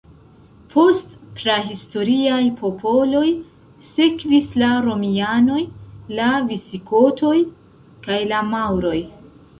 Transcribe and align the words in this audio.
Post 0.75 1.11
prahistoriaj 1.39 2.39
popoloj 2.61 3.27
sekvis 3.91 4.49
la 4.63 4.71
Romianoj, 4.87 5.61
la 6.21 6.33
Visigotoj 6.49 7.37
kaj 8.09 8.21
la 8.33 8.45
Maŭroj. 8.53 8.99